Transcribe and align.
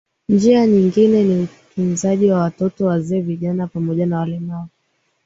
Njia 0.29 0.67
nyingine 0.67 1.23
ni 1.23 1.43
utunzaji 1.71 2.29
wa 2.31 2.39
watoto 2.39 2.85
wazee 2.85 3.21
vijana 3.21 3.67
pamoja 3.67 4.05
na 4.05 4.19
walemavu 4.19 4.67